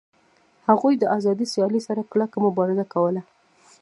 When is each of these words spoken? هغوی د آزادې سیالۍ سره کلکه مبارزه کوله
هغوی 0.69 0.93
د 0.97 1.03
آزادې 1.17 1.45
سیالۍ 1.53 1.81
سره 1.87 2.01
کلکه 2.11 2.37
مبارزه 2.45 2.85
کوله 2.93 3.21